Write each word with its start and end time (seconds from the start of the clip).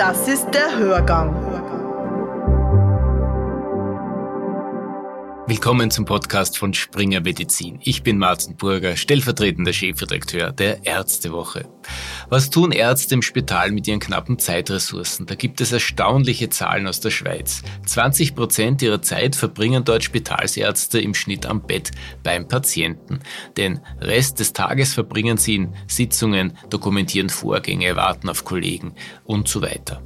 Das 0.00 0.26
ist 0.26 0.46
der 0.54 0.78
Hörgang. 0.78 1.39
Willkommen 5.50 5.90
zum 5.90 6.04
Podcast 6.04 6.58
von 6.58 6.74
Springer 6.74 7.22
Medizin. 7.22 7.80
Ich 7.82 8.04
bin 8.04 8.18
Martin 8.18 8.56
Burger, 8.56 8.96
stellvertretender 8.96 9.72
Chefredakteur 9.72 10.52
der 10.52 10.86
Ärztewoche. 10.86 11.68
Was 12.28 12.50
tun 12.50 12.70
Ärzte 12.70 13.16
im 13.16 13.22
Spital 13.22 13.72
mit 13.72 13.88
ihren 13.88 13.98
knappen 13.98 14.38
Zeitressourcen? 14.38 15.26
Da 15.26 15.34
gibt 15.34 15.60
es 15.60 15.72
erstaunliche 15.72 16.50
Zahlen 16.50 16.86
aus 16.86 17.00
der 17.00 17.10
Schweiz. 17.10 17.64
20 17.84 18.36
Prozent 18.36 18.80
ihrer 18.80 19.02
Zeit 19.02 19.34
verbringen 19.34 19.82
dort 19.84 20.04
Spitalsärzte 20.04 21.00
im 21.00 21.14
Schnitt 21.14 21.46
am 21.46 21.66
Bett 21.66 21.90
beim 22.22 22.46
Patienten. 22.46 23.18
Den 23.56 23.80
Rest 24.00 24.38
des 24.38 24.52
Tages 24.52 24.94
verbringen 24.94 25.36
sie 25.36 25.56
in 25.56 25.74
Sitzungen, 25.88 26.56
dokumentieren 26.70 27.28
Vorgänge, 27.28 27.96
warten 27.96 28.28
auf 28.28 28.44
Kollegen 28.44 28.94
und 29.24 29.48
so 29.48 29.62
weiter. 29.62 30.00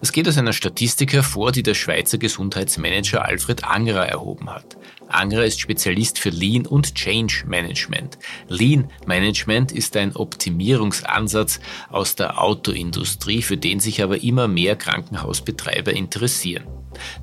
Das 0.00 0.12
geht 0.12 0.28
aus 0.28 0.38
einer 0.38 0.52
Statistik 0.52 1.12
hervor, 1.12 1.52
die 1.52 1.62
der 1.62 1.74
Schweizer 1.74 2.18
Gesundheitsmanager 2.18 3.24
Alfred 3.24 3.64
Angerer 3.64 4.06
erhoben 4.06 4.50
hat. 4.50 4.76
Angerer 5.08 5.44
ist 5.44 5.60
Spezialist 5.60 6.18
für 6.18 6.30
Lean 6.30 6.66
und 6.66 6.94
Change 6.94 7.44
Management. 7.46 8.18
Lean 8.48 8.90
Management 9.06 9.72
ist 9.72 9.96
ein 9.96 10.14
Optimierungsansatz 10.14 11.60
aus 11.90 12.14
der 12.14 12.42
Autoindustrie, 12.42 13.42
für 13.42 13.56
den 13.56 13.80
sich 13.80 14.02
aber 14.02 14.22
immer 14.22 14.48
mehr 14.48 14.76
Krankenhausbetreiber 14.76 15.92
interessieren. 15.92 16.66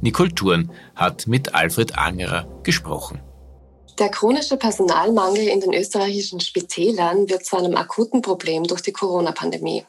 Nicole 0.01 0.33
Thurn 0.33 0.71
hat 0.95 1.27
mit 1.27 1.53
Alfred 1.53 1.97
Angerer 1.97 2.47
gesprochen. 2.63 3.19
Der 3.99 4.09
chronische 4.09 4.57
Personalmangel 4.57 5.47
in 5.47 5.61
den 5.61 5.73
österreichischen 5.73 6.41
Spitälern 6.41 7.29
wird 7.29 7.45
zu 7.45 7.55
einem 7.55 7.77
akuten 7.77 8.21
Problem 8.21 8.65
durch 8.65 8.81
die 8.81 8.91
Corona-Pandemie. 8.91 9.85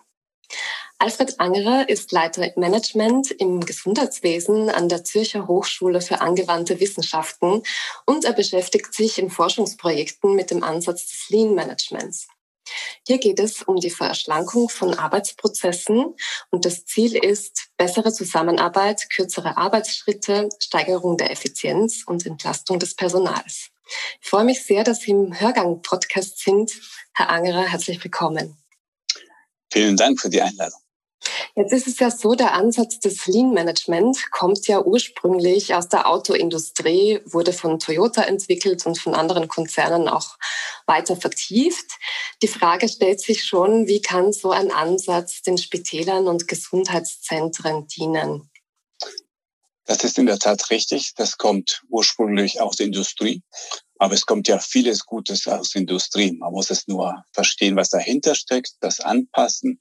Alfred 0.99 1.39
Angerer 1.41 1.91
ist 1.91 2.11
Leiter 2.11 2.51
Management 2.57 3.31
im 3.31 3.61
Gesundheitswesen 3.61 4.71
an 4.71 4.89
der 4.89 5.05
Zürcher 5.05 5.47
Hochschule 5.47 6.01
für 6.01 6.23
angewandte 6.23 6.81
Wissenschaften 6.81 7.63
und 8.07 8.25
er 8.25 8.33
beschäftigt 8.33 8.95
sich 8.95 9.19
in 9.19 9.29
Forschungsprojekten 9.29 10.35
mit 10.35 10.51
dem 10.51 10.63
Ansatz 10.63 11.07
des 11.11 11.29
Lean 11.29 11.55
Managements. 11.55 12.29
Hier 13.07 13.19
geht 13.19 13.39
es 13.41 13.63
um 13.63 13.77
die 13.77 13.91
Verschlankung 13.91 14.71
von 14.71 14.95
Arbeitsprozessen 14.95 16.15
und 16.51 16.65
das 16.65 16.87
Ziel 16.87 17.15
ist 17.15 17.69
bessere 17.77 18.13
Zusammenarbeit, 18.13 19.11
kürzere 19.11 19.59
Arbeitsschritte, 19.59 20.49
Steigerung 20.59 21.19
der 21.19 21.31
Effizienz 21.31 22.05
und 22.07 22.25
Entlastung 22.25 22.79
des 22.79 22.95
Personals. 22.95 23.69
Ich 24.23 24.31
freue 24.31 24.45
mich 24.45 24.65
sehr, 24.65 24.83
dass 24.83 25.01
Sie 25.01 25.11
im 25.11 25.39
Hörgang-Podcast 25.39 26.39
sind. 26.39 26.73
Herr 27.13 27.29
Angerer, 27.29 27.67
herzlich 27.67 28.03
willkommen. 28.03 28.57
Vielen 29.71 29.97
Dank 29.97 30.21
für 30.21 30.31
die 30.31 30.41
Einladung. 30.41 30.81
Jetzt 31.59 31.73
ist 31.73 31.87
es 31.87 31.99
ja 31.99 32.11
so, 32.11 32.35
der 32.35 32.53
Ansatz 32.53 32.99
des 33.01 33.27
Lean 33.27 33.55
Management 33.55 34.31
kommt 34.31 34.67
ja 34.69 34.85
ursprünglich 34.85 35.75
aus 35.75 35.89
der 35.89 36.07
Autoindustrie, 36.07 37.23
wurde 37.25 37.55
von 37.55 37.79
Toyota 37.79 38.25
entwickelt 38.25 38.85
und 38.85 38.99
von 38.99 39.15
anderen 39.15 39.49
Konzernen 39.49 40.07
auch 40.07 40.37
weiter 40.85 41.17
vertieft. 41.17 41.87
Die 42.43 42.49
Frage 42.49 42.91
stellt 42.91 43.21
sich 43.21 43.43
schon, 43.43 43.87
wie 43.87 44.03
kann 44.03 44.35
so 44.35 44.51
ein 44.51 44.71
Ansatz 44.71 45.41
den 45.41 45.57
Spitälern 45.57 46.29
und 46.29 46.47
Gesundheitszentren 46.47 47.87
dienen? 47.87 48.51
Das 49.87 50.05
ist 50.05 50.19
in 50.19 50.27
der 50.27 50.39
Tat 50.39 50.69
richtig. 50.69 51.15
Das 51.15 51.39
kommt 51.39 51.85
ursprünglich 51.89 52.61
aus 52.61 52.77
der 52.77 52.85
Industrie. 52.85 53.43
Aber 53.99 54.13
es 54.13 54.27
kommt 54.27 54.47
ja 54.47 54.59
vieles 54.59 55.07
Gutes 55.07 55.47
aus 55.47 55.71
der 55.71 55.81
Industrie. 55.81 56.33
Man 56.33 56.53
muss 56.53 56.69
es 56.69 56.87
nur 56.87 57.25
verstehen, 57.33 57.77
was 57.77 57.89
dahinter 57.89 58.35
steckt, 58.35 58.73
das 58.81 59.01
anpassen 59.01 59.81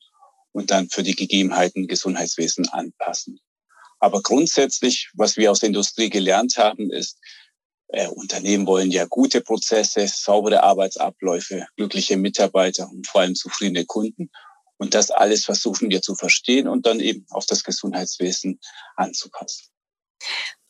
und 0.55 0.71
dann 0.71 0.89
für 0.89 1.03
die 1.03 1.15
Gegebenheiten 1.15 1.87
Gesundheitswesen 1.87 2.69
anpassen. 2.69 3.39
Aber 3.99 4.21
grundsätzlich, 4.21 5.09
was 5.13 5.35
wir 5.35 5.51
aus 5.51 5.59
der 5.59 5.67
Industrie 5.67 6.09
gelernt 6.09 6.57
haben, 6.57 6.91
ist, 6.91 7.19
äh, 7.89 8.07
Unternehmen 8.07 8.65
wollen 8.65 8.89
ja 8.89 9.05
gute 9.05 9.41
Prozesse, 9.41 10.07
saubere 10.07 10.63
Arbeitsabläufe, 10.63 11.67
glückliche 11.75 12.15
Mitarbeiter 12.15 12.89
und 12.89 13.05
vor 13.05 13.21
allem 13.21 13.35
zufriedene 13.35 13.85
Kunden. 13.85 14.31
Und 14.77 14.93
das 14.93 15.11
alles 15.11 15.43
versuchen 15.43 15.89
wir 15.89 16.01
zu 16.01 16.15
verstehen 16.15 16.69
und 16.69 16.85
dann 16.85 17.01
eben 17.01 17.25
auf 17.31 17.45
das 17.45 17.63
Gesundheitswesen 17.63 18.59
anzupassen. 18.95 19.74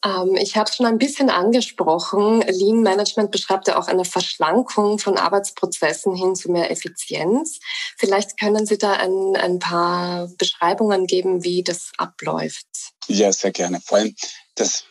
Ähm, 0.06 0.36
ich 0.36 0.56
habe 0.56 0.72
schon 0.72 0.86
ein 0.86 0.98
bisschen 0.98 1.30
angesprochen. 1.30 2.42
Lean 2.42 2.82
Management 2.82 3.32
beschreibt 3.32 3.68
ja 3.68 3.78
auch 3.80 3.88
eine 3.88 4.06
Verschlankung 4.06 5.00
von 5.00 5.18
Arbeitsprozessen 5.18 6.16
hin 6.16 6.36
zu 6.36 6.52
mehr 6.52 6.70
Effizienz. 6.70 7.60
Vielleicht 7.98 8.40
können 8.40 8.66
Sie 8.66 8.78
da 8.78 8.94
ein, 8.94 9.36
ein 9.36 9.60
paar 9.60 10.28
Beschreibungen 10.38 11.08
geben, 11.08 11.44
wie 11.44 11.64
das 11.64 11.92
abläuft. 11.98 12.68
Ja, 13.08 13.32
sehr 13.32 13.52
gerne. 13.52 13.82
Vor 13.82 13.98
allem, 13.98 14.16
das 14.56 14.86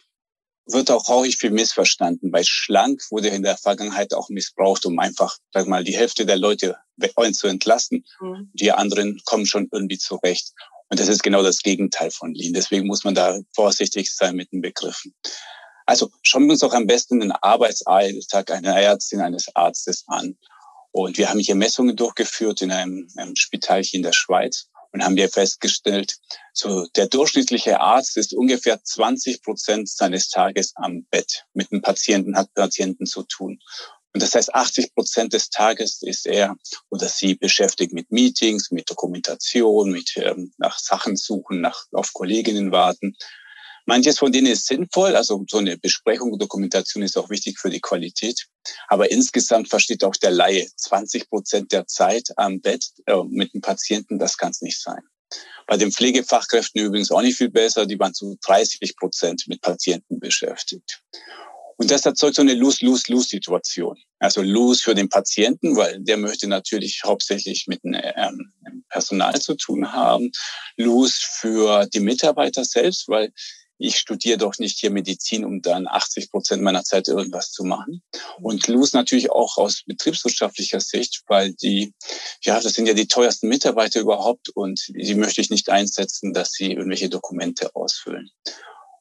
wird 0.67 0.91
auch 0.91 1.09
häufig 1.09 1.37
viel 1.37 1.51
missverstanden, 1.51 2.33
weil 2.33 2.45
schlank 2.45 3.03
wurde 3.11 3.29
in 3.29 3.43
der 3.43 3.57
Vergangenheit 3.57 4.15
auch 4.15 4.29
missbraucht, 4.29 4.87
um 4.87 4.99
einfach, 4.99 5.37
sag 5.53 5.67
mal, 5.67 5.85
die 5.85 5.97
Hälfte 5.97 6.25
der 6.27 6.39
Leute 6.39 6.77
zu 7.33 7.47
entlasten. 7.49 8.05
Mhm. 8.21 8.51
Die 8.55 8.73
anderen 8.73 9.21
kommen 9.25 9.47
schon 9.47 9.69
irgendwie 9.73 9.99
zurecht. 9.99 10.53
Und 10.89 11.01
das 11.01 11.09
ist 11.09 11.23
genau 11.23 11.43
das 11.43 11.59
Gegenteil 11.59 12.11
von 12.11 12.35
Lean. 12.35 12.53
Deswegen 12.53 12.87
muss 12.87 13.05
man 13.05 13.15
da 13.15 13.41
vorsichtig 13.55 14.15
sein 14.15 14.37
mit 14.37 14.53
den 14.53 14.61
Begriffen. 14.61 15.15
Also 15.87 16.11
schauen 16.23 16.45
wir 16.45 16.53
uns 16.53 16.63
auch 16.63 16.73
am 16.73 16.87
besten 16.87 17.21
den 17.21 17.33
Arbeitsalltag 17.33 18.51
einer 18.51 18.81
Ärztin, 18.81 19.21
eines 19.21 19.55
Arztes 19.55 20.05
an. 20.07 20.37
Und 20.93 21.19
wir 21.19 21.29
haben 21.29 21.41
hier 21.41 21.57
Messungen 21.57 21.97
durchgeführt 21.97 22.63
in 22.63 22.71
einem, 22.71 23.09
einem 23.17 23.37
Spitalchen 23.37 23.99
in 23.99 24.03
der 24.03 24.13
Schweiz 24.13 24.69
und 24.95 25.05
haben 25.05 25.17
hier 25.17 25.29
festgestellt, 25.29 26.19
so 26.53 26.87
der 26.95 27.09
durchschnittliche 27.09 27.81
Arzt 27.81 28.17
ist 28.17 28.33
ungefähr 28.33 28.83
20 28.83 29.43
Prozent 29.43 29.89
seines 29.89 30.29
Tages 30.29 30.73
am 30.77 31.05
Bett. 31.11 31.45
Mit 31.53 31.73
dem 31.73 31.83
Patienten 31.83 32.37
hat 32.37 32.55
Patienten 32.55 33.05
zu 33.05 33.25
tun. 33.25 33.59
Und 34.15 34.23
das 34.23 34.37
heißt, 34.37 34.55
80 34.55 34.95
Prozent 34.95 35.33
des 35.33 35.51
Tages 35.51 36.01
ist 36.03 36.27
er 36.27 36.55
oder 36.91 37.09
sie 37.09 37.35
beschäftigt 37.35 37.93
mit 37.93 38.13
Meetings, 38.13 38.71
mit 38.71 38.89
Dokumentation, 38.89 39.91
mit 39.91 40.13
ähm, 40.17 40.53
nach 40.59 40.79
Sachen 40.79 41.17
suchen, 41.17 41.61
nach 41.61 41.87
auf 41.91 42.13
Kolleginnen 42.13 42.71
warten. 42.71 43.17
Manches 43.87 44.21
von 44.21 44.31
denen 44.31 44.47
ist 44.47 44.69
sinnvoll, 44.69 45.17
also 45.17 45.45
so 45.51 45.59
eine 45.59 45.77
Besprechung, 45.77 46.39
Dokumentation 46.39 47.03
ist 47.03 47.19
auch 47.19 47.31
wichtig 47.31 47.59
für 47.59 47.69
die 47.69 47.81
Qualität. 47.81 48.47
Aber 48.89 49.11
insgesamt 49.11 49.69
versteht 49.69 50.05
auch 50.05 50.17
der 50.17 50.31
Laie 50.31 50.67
20 50.77 51.29
Prozent 51.29 51.73
der 51.73 51.87
Zeit 51.87 52.31
am 52.37 52.61
Bett 52.61 52.87
äh, 53.07 53.23
mit 53.29 53.55
dem 53.55 53.61
Patienten, 53.61 54.19
das 54.19 54.37
kann 54.37 54.51
es 54.51 54.63
nicht 54.63 54.81
sein. 54.81 55.03
Bei 55.67 55.77
den 55.77 55.93
Pflegefachkräften 55.93 56.83
übrigens 56.83 57.11
auch 57.11 57.23
nicht 57.23 57.39
viel 57.39 57.51
besser, 57.51 57.87
die 57.87 57.99
waren 57.99 58.15
zu 58.15 58.37
30 58.45 58.97
Prozent 58.97 59.45
mit 59.49 59.63
Patienten 59.63 60.21
beschäftigt. 60.21 61.03
Und 61.77 61.91
das 61.91 62.07
erzeugt 62.07 62.37
so 62.37 62.43
eine 62.43 62.55
Lose-Lose-Lose-Situation. 62.55 63.99
Also 64.19 64.43
Lose 64.43 64.83
für 64.83 64.95
den 64.95 65.09
Patienten, 65.09 65.77
weil 65.77 66.01
der 66.01 66.17
möchte 66.17 66.47
natürlich 66.47 67.03
hauptsächlich 67.05 67.67
mit 67.67 67.81
ähm, 67.85 68.53
Personal 68.89 69.41
zu 69.41 69.55
tun 69.55 69.93
haben. 69.93 70.31
Lose 70.77 71.17
für 71.19 71.87
die 71.87 72.01
Mitarbeiter 72.01 72.65
selbst, 72.65 73.09
weil 73.09 73.33
ich 73.79 73.99
studiere 73.99 74.39
doch 74.39 74.59
nicht 74.59 74.79
hier 74.79 74.91
Medizin, 74.91 75.45
um 75.45 75.61
dann 75.63 75.87
80 75.87 76.31
Prozent 76.31 76.63
meiner 76.63 76.85
Zeit 76.85 77.09
irgendwas 77.09 77.51
zu 77.51 77.65
machen. 77.65 78.03
Und 78.41 78.69
Lose 78.69 78.97
natürlich 78.97 79.31
auch 79.31 79.57
aus 79.57 79.83
betriebswirtschaftlicher 79.87 80.81
Sicht, 80.81 81.23
weil 81.27 81.53
die, 81.55 81.95
ja, 82.43 82.61
das 82.61 82.75
sind 82.75 82.87
ja 82.87 82.95
die 82.95 83.09
teuersten 83.09 83.49
Mitarbeiter 83.49 84.01
überhaupt 84.01 84.49
und 84.51 84.81
die 84.89 85.15
möchte 85.15 85.41
ich 85.41 85.51
nicht 85.51 85.71
einsetzen, 85.71 86.33
dass 86.33 86.53
sie 86.53 86.73
irgendwelche 86.73 87.09
Dokumente 87.09 87.75
ausfüllen. 87.75 88.31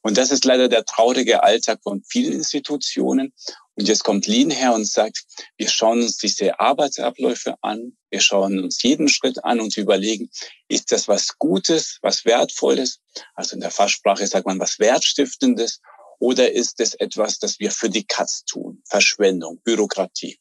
Und 0.03 0.17
das 0.17 0.31
ist 0.31 0.43
leider 0.43 0.67
der 0.67 0.83
traurige 0.83 1.43
Alltag 1.43 1.79
von 1.81 2.03
vielen 2.03 2.33
Institutionen. 2.33 3.33
Und 3.75 3.87
jetzt 3.87 4.03
kommt 4.03 4.27
Lean 4.27 4.51
her 4.51 4.73
und 4.73 4.85
sagt, 4.85 5.23
wir 5.57 5.69
schauen 5.69 6.01
uns 6.01 6.17
diese 6.17 6.59
Arbeitsabläufe 6.59 7.55
an, 7.61 7.97
wir 8.11 8.19
schauen 8.19 8.61
uns 8.61 8.83
jeden 8.83 9.07
Schritt 9.07 9.43
an 9.43 9.61
und 9.61 9.75
überlegen, 9.77 10.29
ist 10.67 10.91
das 10.91 11.07
was 11.07 11.39
Gutes, 11.39 12.00
was 12.01 12.25
Wertvolles? 12.25 13.00
Also 13.33 13.55
in 13.55 13.61
der 13.61 13.71
Fachsprache 13.71 14.27
sagt 14.27 14.45
man 14.45 14.59
was 14.59 14.77
Wertstiftendes. 14.77 15.79
Oder 16.19 16.51
ist 16.51 16.79
es 16.79 16.94
etwas, 16.95 17.39
das 17.39 17.59
wir 17.59 17.71
für 17.71 17.89
die 17.89 18.06
Katz 18.06 18.44
tun? 18.45 18.83
Verschwendung, 18.85 19.59
Bürokratie. 19.63 20.38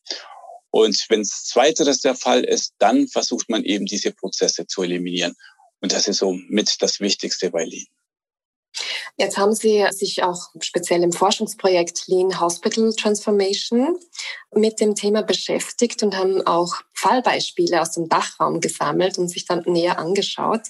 Und 0.71 1.07
wenn 1.09 1.21
es 1.21 1.45
zweiteres 1.45 2.01
der 2.01 2.17
Fall 2.17 2.45
ist, 2.45 2.75
dann 2.79 3.07
versucht 3.07 3.49
man 3.49 3.63
eben 3.63 3.87
diese 3.87 4.11
Prozesse 4.11 4.67
zu 4.67 4.83
eliminieren. 4.83 5.35
Und 5.81 5.93
das 5.93 6.09
ist 6.09 6.19
so 6.19 6.33
mit 6.49 6.83
das 6.83 7.01
Wichtigste 7.01 7.51
bei 7.51 7.65
Lean. 7.65 7.87
Jetzt 9.19 9.37
haben 9.37 9.55
Sie 9.55 9.85
sich 9.91 10.23
auch 10.23 10.49
speziell 10.61 11.03
im 11.03 11.13
Forschungsprojekt 11.13 12.05
Lean 12.07 12.41
Hospital 12.41 12.95
Transformation 12.95 13.99
mit 14.55 14.81
dem 14.81 14.95
Thema 14.95 15.23
beschäftigt 15.23 16.03
und 16.03 16.17
haben 16.17 16.47
auch 16.47 16.75
Fallbeispiele 16.95 17.81
aus 17.83 17.93
dem 17.93 18.09
Dachraum 18.09 18.61
gesammelt 18.61 19.19
und 19.19 19.29
sich 19.29 19.45
dann 19.45 19.63
näher 19.67 19.99
angeschaut. 19.99 20.63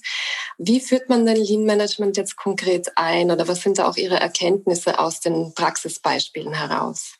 Wie 0.58 0.80
führt 0.80 1.08
man 1.08 1.24
denn 1.24 1.36
Lean 1.36 1.64
Management 1.64 2.16
jetzt 2.16 2.36
konkret 2.36 2.90
ein 2.96 3.30
oder 3.30 3.46
was 3.46 3.62
sind 3.62 3.78
da 3.78 3.88
auch 3.88 3.96
Ihre 3.96 4.18
Erkenntnisse 4.18 4.98
aus 4.98 5.20
den 5.20 5.54
Praxisbeispielen 5.54 6.52
heraus? 6.52 7.14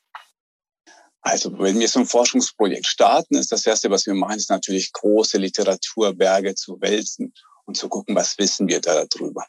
Also 1.21 1.57
wenn 1.57 1.79
wir 1.79 1.89
so 1.89 2.01
ein 2.01 2.07
Forschungsprojekt 2.07 2.87
starten, 2.87 3.37
ist 3.37 3.53
das 3.53 3.65
Erste, 3.65 3.91
was 3.91 4.07
wir 4.07 4.15
machen, 4.15 4.39
ist 4.39 4.51
natürlich 4.51 4.93
große 4.93 5.39
Literaturberge 5.39 6.57
zu 6.57 6.81
wälzen 6.81 7.33
und 7.65 7.77
zu 7.77 7.89
gucken, 7.89 8.17
was 8.17 8.37
wissen 8.39 8.67
wir 8.67 8.81
da 8.81 9.05
darüber. 9.05 9.47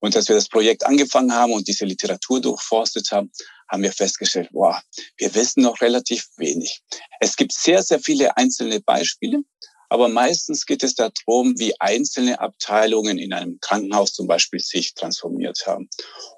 Und 0.00 0.14
als 0.16 0.28
wir 0.28 0.36
das 0.36 0.48
Projekt 0.48 0.86
angefangen 0.86 1.32
haben 1.32 1.52
und 1.52 1.66
diese 1.66 1.84
Literatur 1.84 2.40
durchforstet 2.40 3.10
haben, 3.10 3.30
haben 3.68 3.82
wir 3.82 3.92
festgestellt, 3.92 4.48
wow, 4.52 4.76
wir 5.16 5.34
wissen 5.34 5.62
noch 5.62 5.80
relativ 5.80 6.26
wenig. 6.36 6.82
Es 7.20 7.36
gibt 7.36 7.52
sehr, 7.52 7.82
sehr 7.82 8.00
viele 8.00 8.36
einzelne 8.36 8.80
Beispiele, 8.80 9.42
aber 9.90 10.08
meistens 10.08 10.66
geht 10.66 10.82
es 10.82 10.94
darum, 10.94 11.58
wie 11.58 11.78
einzelne 11.80 12.40
Abteilungen 12.40 13.18
in 13.18 13.32
einem 13.32 13.58
Krankenhaus 13.60 14.12
zum 14.12 14.26
Beispiel 14.26 14.60
sich 14.60 14.94
transformiert 14.94 15.64
haben. 15.66 15.88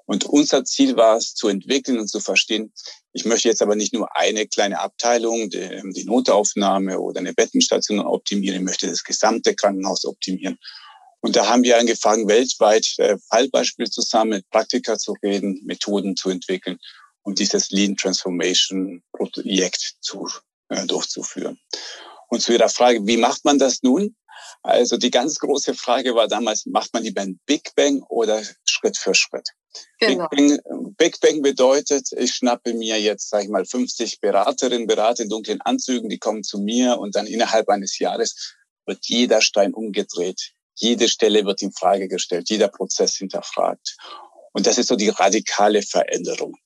Und 0.05 0.25
unser 0.25 0.63
Ziel 0.63 0.95
war 0.95 1.17
es, 1.17 1.33
zu 1.33 1.49
entwickeln 1.49 1.99
und 1.99 2.07
zu 2.07 2.21
verstehen, 2.21 2.73
ich 3.13 3.25
möchte 3.25 3.49
jetzt 3.49 3.61
aber 3.61 3.75
nicht 3.75 3.93
nur 3.93 4.15
eine 4.15 4.47
kleine 4.47 4.79
Abteilung, 4.79 5.49
die, 5.49 5.81
die 5.93 6.05
Notaufnahme 6.05 6.99
oder 6.99 7.19
eine 7.19 7.33
Bettenstation 7.33 7.99
optimieren, 7.99 8.59
ich 8.59 8.63
möchte 8.63 8.87
das 8.87 9.03
gesamte 9.03 9.53
Krankenhaus 9.53 10.05
optimieren. 10.05 10.57
Und 11.21 11.35
da 11.35 11.47
haben 11.47 11.63
wir 11.63 11.77
angefangen, 11.77 12.27
weltweit 12.27 12.95
äh, 12.97 13.17
Fallbeispiele 13.29 13.89
zu 13.89 14.01
sammeln, 14.01 14.43
Praktika 14.49 14.97
zu 14.97 15.15
reden, 15.23 15.61
Methoden 15.63 16.15
zu 16.15 16.29
entwickeln 16.29 16.79
und 17.23 17.39
dieses 17.39 17.69
Lean 17.69 17.95
Transformation 17.95 19.03
Projekt 19.13 19.97
zu, 20.01 20.27
äh, 20.69 20.85
durchzuführen. 20.87 21.59
Und 22.29 22.41
zu 22.41 22.53
Ihrer 22.53 22.69
Frage, 22.69 23.05
wie 23.05 23.17
macht 23.17 23.45
man 23.45 23.59
das 23.59 23.83
nun? 23.83 24.15
Also 24.63 24.97
die 24.97 25.11
ganz 25.11 25.39
große 25.39 25.73
Frage 25.73 26.15
war 26.15 26.27
damals, 26.27 26.65
macht 26.65 26.93
man 26.93 27.03
lieber 27.03 27.21
ein 27.21 27.39
Big 27.45 27.73
Bang 27.75 28.01
oder 28.09 28.41
Schritt 28.65 28.97
für 28.97 29.13
Schritt? 29.13 29.49
Genau. 29.99 30.27
Big, 30.29 30.63
Bang, 30.63 30.95
Big 30.97 31.19
Bang 31.19 31.41
bedeutet, 31.41 32.09
ich 32.15 32.33
schnappe 32.33 32.73
mir 32.73 32.99
jetzt, 32.99 33.29
sage 33.29 33.45
ich 33.45 33.49
mal, 33.49 33.65
50 33.65 34.19
Beraterinnen, 34.19 34.87
Berater 34.87 35.23
in 35.23 35.29
dunklen 35.29 35.61
Anzügen, 35.61 36.09
die 36.09 36.19
kommen 36.19 36.43
zu 36.43 36.59
mir 36.59 36.97
und 36.99 37.15
dann 37.15 37.27
innerhalb 37.27 37.69
eines 37.69 37.99
Jahres 37.99 38.55
wird 38.85 39.05
jeder 39.05 39.41
Stein 39.41 39.73
umgedreht. 39.73 40.53
Jede 40.81 41.07
Stelle 41.07 41.45
wird 41.45 41.61
in 41.61 41.71
Frage 41.71 42.07
gestellt, 42.07 42.49
jeder 42.49 42.67
Prozess 42.67 43.15
hinterfragt. 43.15 43.97
Und 44.51 44.65
das 44.65 44.79
ist 44.79 44.87
so 44.87 44.95
die 44.95 45.09
radikale 45.09 45.83
Veränderung. 45.83 46.57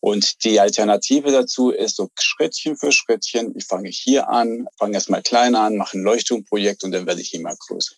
Und 0.00 0.44
die 0.44 0.58
Alternative 0.58 1.30
dazu 1.30 1.70
ist 1.70 1.96
so 1.96 2.10
Schrittchen 2.18 2.76
für 2.76 2.90
Schrittchen. 2.90 3.54
Ich 3.56 3.64
fange 3.64 3.88
hier 3.88 4.28
an, 4.28 4.66
fange 4.78 4.94
erstmal 4.94 5.22
klein 5.22 5.54
an, 5.54 5.76
mache 5.76 5.96
ein 5.96 6.02
Leuchtturmprojekt 6.02 6.82
und 6.82 6.90
dann 6.90 7.06
werde 7.06 7.20
ich 7.20 7.34
immer 7.34 7.54
größer. 7.56 7.94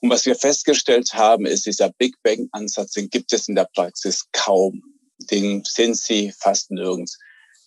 Und 0.00 0.10
was 0.10 0.26
wir 0.26 0.36
festgestellt 0.36 1.14
haben, 1.14 1.46
ist, 1.46 1.64
dieser 1.64 1.90
Big 1.90 2.16
Bang 2.22 2.48
Ansatz, 2.52 2.92
den 2.92 3.08
gibt 3.08 3.32
es 3.32 3.48
in 3.48 3.54
der 3.54 3.68
Praxis 3.74 4.26
kaum. 4.32 4.82
Den 5.30 5.64
sind 5.64 5.96
sie 5.96 6.30
fast 6.38 6.70
nirgends. 6.70 7.18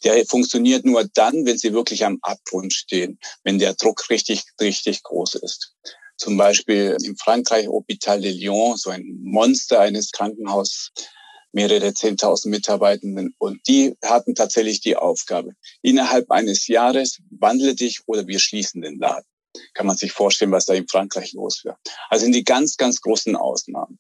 Der 0.04 0.24
funktioniert 0.28 0.86
nur 0.86 1.04
dann, 1.16 1.48
wenn 1.48 1.58
sie 1.58 1.74
wirklich 1.74 2.06
am 2.06 2.20
Abgrund 2.22 2.74
stehen, 2.74 3.18
wenn 3.44 3.58
der 3.58 3.74
Druck 3.74 4.08
richtig, 4.12 4.44
richtig 4.62 5.02
groß 5.02 5.36
ist. 5.36 5.74
Zum 6.18 6.36
Beispiel 6.36 6.98
in 7.04 7.16
Frankreich 7.16 7.68
Hôpital 7.68 8.20
de 8.20 8.32
Lyon, 8.32 8.76
so 8.76 8.90
ein 8.90 9.20
Monster 9.22 9.80
eines 9.80 10.12
Krankenhauses, 10.12 10.92
mehrere 11.52 11.94
Zehntausend 11.94 12.52
Mitarbeitenden. 12.52 13.36
Und 13.38 13.66
die 13.68 13.96
hatten 14.04 14.36
tatsächlich 14.36 14.82
die 14.82 14.96
Aufgabe, 14.96 15.54
innerhalb 15.82 16.30
eines 16.32 16.68
Jahres 16.68 17.20
wandle 17.30 17.76
dich 17.76 18.02
oder 18.08 18.28
wir 18.28 18.40
schließen 18.40 18.82
den 18.82 18.98
Laden. 19.00 19.26
Kann 19.74 19.88
man 19.88 19.98
sich 19.98 20.12
vorstellen, 20.12 20.52
was 20.52 20.66
da 20.66 20.74
in 20.74 20.88
Frankreich 20.88 21.34
los 21.34 21.64
wäre. 21.64 21.78
Also 22.10 22.26
sind 22.26 22.36
die 22.36 22.44
ganz, 22.44 22.78
ganz 22.78 23.02
großen 23.02 23.36
Ausnahmen. 23.36 24.00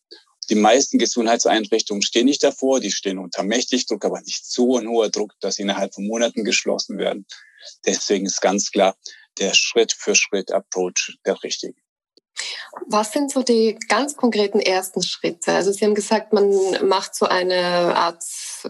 Die 0.50 0.56
meisten 0.56 0.98
Gesundheitseinrichtungen 0.98 2.02
stehen 2.02 2.26
nicht 2.26 2.44
davor, 2.44 2.80
die 2.80 2.92
stehen 2.92 3.18
unter 3.18 3.44
Mächtigdruck, 3.44 4.06
aber 4.06 4.22
nicht 4.22 4.46
so 4.46 4.78
ein 4.78 4.88
hoher 4.88 5.10
Druck, 5.10 5.34
dass 5.42 5.56
sie 5.56 5.64
innerhalb 5.64 5.94
von 5.94 6.08
Monaten 6.08 6.46
geschlossen 6.46 6.98
werden. 6.98 7.26
Deswegen 7.86 8.26
ist 8.26 8.42
ganz 8.42 8.72
klar 8.72 8.96
der 9.40 9.54
Schritt-für-Schritt-Approach 9.54 11.18
der 11.26 11.44
richtige. 11.44 11.76
Was 12.86 13.12
sind 13.12 13.32
so 13.32 13.44
die 13.44 13.78
ganz 13.88 14.16
konkreten 14.16 14.60
ersten 14.60 15.02
Schritte? 15.02 15.54
Also 15.54 15.72
Sie 15.72 15.84
haben 15.84 15.96
gesagt, 15.96 16.34
man 16.34 16.54
macht 16.88 17.16
so 17.16 17.26
eine 17.26 17.96
Art 17.96 18.24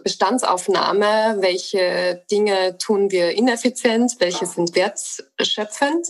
Bestandsaufnahme. 0.04 1.38
Welche 1.40 2.24
Dinge 2.32 2.78
tun 2.78 3.12
wir 3.12 3.32
ineffizient? 3.32 4.16
Welche 4.20 4.46
sind 4.46 4.76
wertschöpfend? 4.76 6.08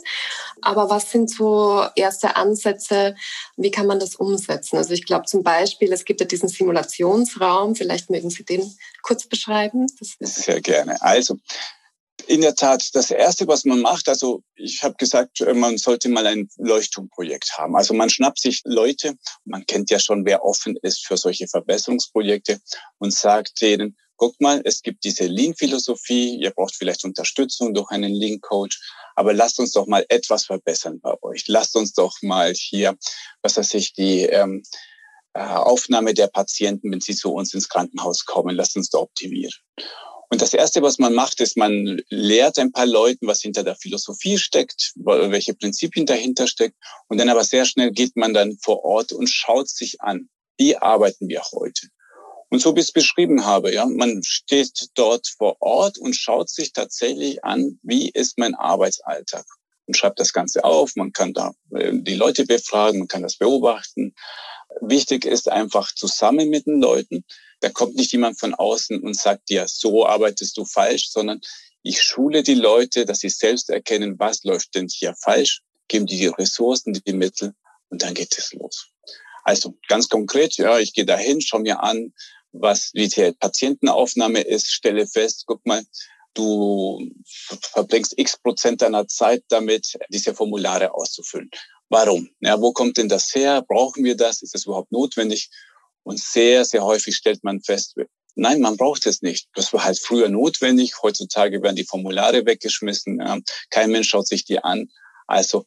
Aber 0.61 0.89
was 0.89 1.11
sind 1.11 1.29
so 1.29 1.85
erste 1.95 2.35
Ansätze? 2.35 3.15
Wie 3.55 3.71
kann 3.71 3.87
man 3.87 3.99
das 3.99 4.15
umsetzen? 4.15 4.77
Also 4.77 4.93
ich 4.93 5.05
glaube 5.05 5.25
zum 5.25 5.43
Beispiel, 5.43 5.91
es 5.91 6.05
gibt 6.05 6.19
ja 6.19 6.27
diesen 6.27 6.49
Simulationsraum. 6.49 7.75
Vielleicht 7.75 8.09
mögen 8.09 8.29
Sie 8.29 8.43
den 8.43 8.77
kurz 9.01 9.27
beschreiben. 9.27 9.87
Sehr 10.19 10.61
gerne. 10.61 11.01
Also 11.01 11.37
in 12.27 12.41
der 12.41 12.55
Tat, 12.55 12.89
das 12.93 13.11
Erste, 13.11 13.47
was 13.47 13.65
man 13.65 13.81
macht, 13.81 14.09
also 14.09 14.43
ich 14.55 14.83
habe 14.83 14.95
gesagt, 14.95 15.41
äh, 15.41 15.53
man 15.53 15.77
sollte 15.77 16.09
mal 16.09 16.27
ein 16.27 16.49
Leuchtturmprojekt 16.57 17.57
haben. 17.57 17.75
Also 17.75 17.93
man 17.93 18.09
schnappt 18.09 18.39
sich 18.39 18.61
Leute, 18.65 19.15
man 19.45 19.65
kennt 19.65 19.89
ja 19.89 19.99
schon, 19.99 20.25
wer 20.25 20.43
offen 20.43 20.77
ist 20.81 21.05
für 21.05 21.17
solche 21.17 21.47
Verbesserungsprojekte 21.47 22.59
und 22.99 23.13
sagt 23.13 23.61
denen, 23.61 23.97
guck 24.17 24.39
mal, 24.41 24.61
es 24.65 24.81
gibt 24.81 25.03
diese 25.03 25.25
Lean-Philosophie, 25.25 26.39
ihr 26.41 26.51
braucht 26.51 26.75
vielleicht 26.75 27.05
Unterstützung 27.05 27.73
durch 27.73 27.89
einen 27.91 28.13
Lean-Coach, 28.13 28.79
aber 29.15 29.33
lasst 29.33 29.59
uns 29.59 29.71
doch 29.71 29.87
mal 29.87 30.05
etwas 30.09 30.45
verbessern 30.45 30.99
bei 30.99 31.13
euch. 31.21 31.47
Lasst 31.47 31.75
uns 31.75 31.93
doch 31.93 32.15
mal 32.21 32.53
hier, 32.53 32.97
was 33.41 33.57
weiß 33.57 33.73
ich, 33.75 33.93
die 33.93 34.23
ähm, 34.23 34.63
äh, 35.33 35.39
Aufnahme 35.39 36.13
der 36.13 36.27
Patienten, 36.27 36.91
wenn 36.91 37.01
sie 37.01 37.15
zu 37.15 37.31
uns 37.33 37.53
ins 37.53 37.69
Krankenhaus 37.69 38.25
kommen, 38.25 38.55
lasst 38.55 38.75
uns 38.75 38.89
da 38.89 38.97
optimieren. 38.97 39.53
Und 40.29 40.41
das 40.41 40.53
Erste, 40.53 40.81
was 40.81 40.99
man 40.99 41.13
macht, 41.13 41.39
ist, 41.39 41.55
man 41.55 42.01
lehrt 42.09 42.59
ein 42.59 42.73
paar 42.73 42.85
Leuten, 42.85 43.27
was 43.27 43.41
hinter 43.41 43.63
der 43.63 43.75
Philosophie 43.75 44.37
steckt, 44.37 44.91
welche 44.95 45.53
Prinzipien 45.53 46.05
dahinter 46.05 46.47
steckt. 46.47 46.75
Und 47.07 47.17
dann 47.17 47.29
aber 47.29 47.43
sehr 47.43 47.65
schnell 47.65 47.91
geht 47.91 48.15
man 48.17 48.33
dann 48.33 48.57
vor 48.61 48.83
Ort 48.83 49.13
und 49.13 49.29
schaut 49.29 49.69
sich 49.69 50.01
an, 50.01 50.29
wie 50.57 50.75
arbeiten 50.75 51.29
wir 51.29 51.43
heute. 51.53 51.87
Und 52.49 52.61
so 52.61 52.75
wie 52.75 52.79
ich 52.79 52.87
es 52.87 52.91
beschrieben 52.91 53.45
habe, 53.45 53.73
ja, 53.73 53.85
man 53.85 54.21
steht 54.23 54.87
dort 54.95 55.27
vor 55.27 55.57
Ort 55.59 55.97
und 55.97 56.15
schaut 56.15 56.49
sich 56.49 56.71
tatsächlich 56.71 57.43
an, 57.43 57.79
wie 57.83 58.09
ist 58.09 58.37
mein 58.37 58.55
Arbeitsalltag 58.55 59.45
und 59.85 59.97
schreibt 59.97 60.19
das 60.19 60.33
Ganze 60.33 60.63
auf. 60.63 60.95
Man 60.95 61.11
kann 61.11 61.33
da 61.33 61.53
äh, 61.71 61.91
die 61.93 62.15
Leute 62.15 62.45
befragen, 62.45 62.99
man 62.99 63.07
kann 63.07 63.23
das 63.23 63.37
beobachten. 63.37 64.13
Wichtig 64.81 65.25
ist 65.25 65.49
einfach 65.49 65.93
zusammen 65.93 66.49
mit 66.49 66.67
den 66.67 66.81
Leuten 66.81 67.25
da 67.59 67.69
kommt 67.69 67.95
nicht 67.95 68.11
jemand 68.11 68.39
von 68.39 68.53
außen 68.53 69.01
und 69.01 69.15
sagt 69.15 69.49
dir, 69.49 69.67
so 69.67 70.05
arbeitest 70.05 70.57
du 70.57 70.65
falsch, 70.65 71.09
sondern 71.09 71.41
ich 71.81 72.01
schule 72.03 72.43
die 72.43 72.55
Leute, 72.55 73.05
dass 73.05 73.19
sie 73.19 73.29
selbst 73.29 73.69
erkennen, 73.69 74.19
was 74.19 74.43
läuft 74.43 74.75
denn 74.75 74.87
hier 74.87 75.15
falsch, 75.15 75.61
geben 75.87 76.05
die 76.05 76.17
die 76.17 76.27
Ressourcen, 76.27 76.93
die 76.93 77.13
Mittel 77.13 77.53
und 77.89 78.03
dann 78.03 78.13
geht 78.13 78.37
es 78.37 78.53
los. 78.53 78.87
Also 79.43 79.77
ganz 79.87 80.09
konkret, 80.09 80.57
ja, 80.57 80.77
ich 80.79 80.93
gehe 80.93 81.05
dahin, 81.05 81.41
schaue 81.41 81.61
mir 81.61 81.81
an, 81.81 82.13
was 82.51 82.91
wie 82.93 83.07
die 83.07 83.31
Patientenaufnahme 83.31 84.41
ist, 84.41 84.71
stelle 84.71 85.07
fest, 85.07 85.43
guck 85.45 85.65
mal, 85.65 85.83
du 86.33 86.99
verbringst 87.61 88.13
x 88.17 88.37
Prozent 88.37 88.81
deiner 88.81 89.07
Zeit 89.07 89.43
damit, 89.49 89.97
diese 90.09 90.33
Formulare 90.33 90.93
auszufüllen. 90.93 91.49
Warum? 91.89 92.29
Ja, 92.41 92.59
wo 92.61 92.73
kommt 92.73 92.97
denn 92.97 93.07
das 93.09 93.33
her? 93.33 93.63
Brauchen 93.65 94.03
wir 94.03 94.17
das? 94.17 94.41
Ist 94.41 94.53
das 94.53 94.65
überhaupt 94.65 94.91
notwendig? 94.91 95.49
Und 96.07 96.21
sehr, 96.21 96.63
sehr 96.63 96.85
häufig 96.85 97.17
stellt 97.17 97.43
man 97.43 97.61
fest, 97.61 97.95
nein, 98.35 98.61
man 98.61 98.77
braucht 98.77 99.05
es 99.05 99.21
nicht. 99.21 99.49
Das 99.55 99.73
war 99.73 99.83
halt 99.83 99.99
früher 99.99 100.29
notwendig. 100.29 100.93
Heutzutage 101.03 101.61
werden 101.61 101.75
die 101.75 101.83
Formulare 101.83 102.45
weggeschmissen. 102.45 103.21
Kein 103.71 103.91
Mensch 103.91 104.07
schaut 104.07 104.25
sich 104.25 104.45
die 104.45 104.63
an. 104.63 104.87
Also 105.27 105.65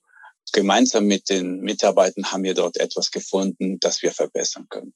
gemeinsam 0.53 1.05
mit 1.05 1.29
den 1.29 1.61
Mitarbeitern 1.61 2.33
haben 2.33 2.45
wir 2.45 2.55
dort 2.55 2.79
etwas 2.79 3.11
gefunden, 3.11 3.79
das 3.81 4.01
wir 4.01 4.13
verbessern 4.13 4.67
können. 4.71 4.95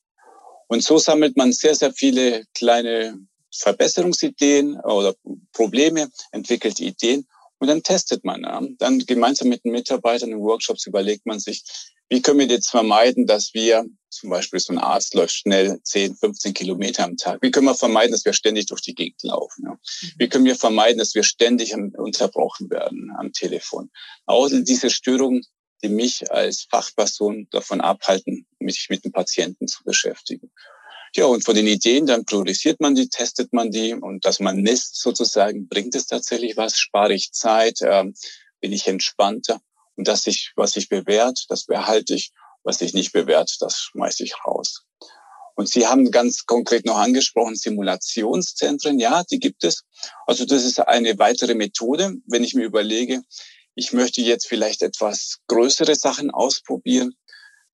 Und 0.66 0.82
so 0.82 0.96
sammelt 0.96 1.36
man 1.36 1.52
sehr, 1.52 1.74
sehr 1.74 1.92
viele 1.92 2.46
kleine 2.54 3.18
Verbesserungsideen 3.54 4.80
oder 4.80 5.14
Probleme, 5.52 6.10
entwickelt 6.32 6.80
Ideen 6.80 7.28
und 7.58 7.68
dann 7.68 7.82
testet 7.82 8.24
man. 8.24 8.42
Dann 8.78 8.98
gemeinsam 9.00 9.48
mit 9.48 9.64
den 9.64 9.72
Mitarbeitern 9.72 10.32
in 10.32 10.40
Workshops 10.40 10.86
überlegt 10.86 11.26
man 11.26 11.40
sich, 11.40 11.64
wie 12.10 12.20
können 12.20 12.38
wir 12.38 12.46
jetzt 12.46 12.68
vermeiden, 12.68 13.26
dass 13.26 13.54
wir, 13.54 13.86
zum 14.10 14.30
Beispiel 14.30 14.60
so 14.60 14.72
ein 14.72 14.78
Arzt 14.78 15.14
läuft 15.14 15.34
schnell 15.34 15.80
10, 15.82 16.16
15 16.16 16.52
Kilometer 16.52 17.04
am 17.04 17.16
Tag. 17.16 17.40
Wie 17.40 17.50
können 17.50 17.66
wir 17.66 17.74
vermeiden, 17.74 18.12
dass 18.12 18.24
wir 18.24 18.34
ständig 18.34 18.66
durch 18.66 18.82
die 18.82 18.94
Gegend 18.94 19.22
laufen? 19.22 19.64
Ja? 19.64 19.72
Mhm. 19.72 20.12
Wie 20.18 20.28
können 20.28 20.44
wir 20.44 20.54
vermeiden, 20.54 20.98
dass 20.98 21.14
wir 21.14 21.22
ständig 21.22 21.74
unterbrochen 21.74 22.70
werden 22.70 23.10
am 23.16 23.32
Telefon? 23.32 23.90
Auch 24.26 24.48
diese 24.52 24.90
Störungen, 24.90 25.44
die 25.82 25.88
mich 25.88 26.30
als 26.30 26.66
Fachperson 26.70 27.48
davon 27.50 27.80
abhalten, 27.80 28.46
mich 28.58 28.86
mit 28.90 29.04
dem 29.04 29.12
Patienten 29.12 29.66
zu 29.66 29.82
beschäftigen. 29.82 30.52
Ja, 31.16 31.26
und 31.26 31.44
von 31.44 31.54
den 31.54 31.68
Ideen, 31.68 32.06
dann 32.06 32.24
priorisiert 32.24 32.80
man 32.80 32.96
die, 32.96 33.08
testet 33.08 33.52
man 33.52 33.70
die 33.70 33.94
und 33.94 34.24
dass 34.24 34.40
man 34.40 34.62
misst 34.62 35.00
sozusagen, 35.00 35.68
bringt 35.68 35.94
es 35.94 36.06
tatsächlich 36.06 36.56
was, 36.56 36.76
spare 36.76 37.14
ich 37.14 37.32
Zeit, 37.32 37.82
äh, 37.82 38.04
bin 38.60 38.72
ich 38.72 38.88
entspannter. 38.88 39.60
Und 39.96 40.08
das 40.08 40.22
sich, 40.22 40.52
was 40.56 40.72
sich 40.72 40.88
bewährt, 40.88 41.46
das 41.48 41.66
behalte 41.66 42.14
ich. 42.14 42.32
Was 42.64 42.78
sich 42.78 42.94
nicht 42.94 43.12
bewährt, 43.12 43.56
das 43.60 43.78
schmeiße 43.78 44.24
ich 44.24 44.34
raus. 44.46 44.84
Und 45.54 45.68
Sie 45.68 45.86
haben 45.86 46.10
ganz 46.10 46.46
konkret 46.46 46.84
noch 46.86 46.96
angesprochen, 46.96 47.54
Simulationszentren. 47.54 48.98
Ja, 48.98 49.22
die 49.22 49.38
gibt 49.38 49.64
es. 49.64 49.84
Also 50.26 50.46
das 50.46 50.64
ist 50.64 50.80
eine 50.80 51.18
weitere 51.18 51.54
Methode. 51.54 52.14
Wenn 52.26 52.42
ich 52.42 52.54
mir 52.54 52.64
überlege, 52.64 53.22
ich 53.74 53.92
möchte 53.92 54.20
jetzt 54.20 54.48
vielleicht 54.48 54.82
etwas 54.82 55.38
größere 55.46 55.94
Sachen 55.94 56.30
ausprobieren, 56.30 57.14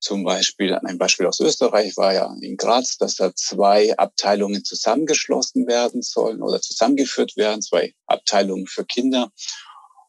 Zum 0.01 0.25
Beispiel, 0.25 0.75
ein 0.75 0.97
Beispiel 0.97 1.27
aus 1.27 1.41
Österreich 1.41 1.95
war 1.99 2.15
ja 2.15 2.35
in 2.41 2.57
Graz, 2.57 2.97
dass 2.97 3.17
da 3.17 3.35
zwei 3.35 3.97
Abteilungen 3.99 4.65
zusammengeschlossen 4.65 5.67
werden 5.67 6.01
sollen 6.01 6.43
oder 6.43 6.61
zusammengeführt 6.63 7.37
werden, 7.37 7.61
zwei 7.61 7.95
Abteilungen 8.07 8.67
für 8.67 8.87
Kinder. 8.87 9.31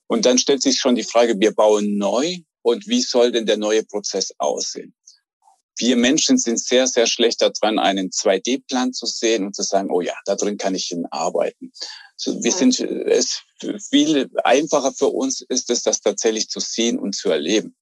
Und 0.07 0.25
dann 0.25 0.37
stellt 0.37 0.61
sich 0.61 0.79
schon 0.79 0.95
die 0.95 1.03
Frage, 1.03 1.39
wir 1.39 1.53
bauen 1.53 1.97
neu 1.97 2.37
und 2.61 2.87
wie 2.87 3.01
soll 3.01 3.33
denn 3.33 3.45
der 3.45 3.57
neue 3.57 3.83
Prozess 3.83 4.33
aussehen? 4.37 4.93
Wir 5.77 5.97
Menschen 5.97 6.37
sind 6.37 6.59
sehr, 6.59 6.87
sehr 6.87 7.07
schlecht 7.07 7.41
daran, 7.41 7.79
einen 7.79 8.11
2D-Plan 8.11 8.93
zu 8.93 9.05
sehen 9.05 9.45
und 9.45 9.55
zu 9.55 9.63
sagen, 9.63 9.89
oh 9.91 10.01
ja, 10.01 10.13
da 10.25 10.35
drin 10.35 10.57
kann 10.57 10.75
ich 10.75 10.93
arbeiten. 11.09 11.71
So, 12.15 12.41
wir 12.43 12.51
sind, 12.51 12.79
es 12.79 13.41
viel 13.89 14.29
einfacher 14.43 14.93
für 14.93 15.07
uns 15.07 15.41
ist 15.41 15.69
es, 15.69 15.83
das 15.83 16.01
tatsächlich 16.01 16.49
zu 16.49 16.59
sehen 16.59 16.99
und 16.99 17.15
zu 17.15 17.29
erleben. 17.29 17.75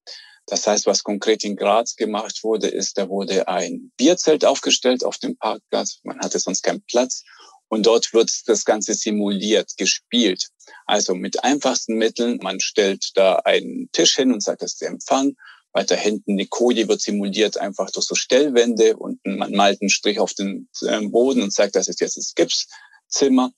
Das 0.50 0.66
heißt, 0.66 0.86
was 0.88 1.04
konkret 1.04 1.44
in 1.44 1.56
Graz 1.56 1.96
gemacht 1.96 2.44
wurde, 2.44 2.68
ist, 2.68 2.98
da 2.98 3.08
wurde 3.08 3.48
ein 3.48 3.92
Bierzelt 3.98 4.46
aufgestellt 4.46 5.04
auf 5.04 5.18
dem 5.18 5.38
Parkplatz. 5.38 6.00
Man 6.04 6.20
hatte 6.20 6.40
sonst 6.40 6.64
keinen 6.64 6.82
Platz. 6.82 7.24
Und 7.68 7.86
dort 7.86 8.14
wird 8.14 8.32
das 8.48 8.66
Ganze 8.66 8.96
simuliert, 8.96 9.78
gespielt. 9.78 10.50
Also 10.88 11.14
mit 11.14 11.44
einfachsten 11.44 11.96
Mitteln. 11.96 12.40
Man 12.42 12.60
stellt 12.60 13.12
da 13.14 13.36
einen 13.46 13.90
Tisch 13.92 14.16
hin 14.16 14.34
und 14.34 14.42
sagt, 14.42 14.64
das 14.64 14.74
ist 14.74 14.82
der 14.82 14.90
Empfang. 14.90 15.36
Weiter 15.72 15.96
hinten 15.96 16.36
die 16.36 16.48
Koje 16.48 16.88
wird 16.88 17.00
simuliert 17.00 17.58
einfach 17.58 17.92
durch 17.92 18.08
so 18.08 18.16
Stellwände 18.16 18.98
und 18.98 19.20
man 19.24 19.52
malt 19.52 19.82
einen 19.82 19.92
Strich 19.92 20.20
auf 20.20 20.34
den 20.34 20.68
äh, 20.82 21.00
Boden 21.02 21.44
und 21.44 21.54
sagt, 21.54 21.76
das 21.76 21.88
ist 21.88 22.02
jetzt 22.02 22.18
das 22.18 22.34
Gipszimmer. 22.34 23.52